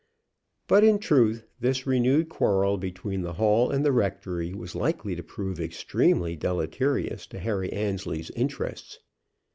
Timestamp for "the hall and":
3.21-3.85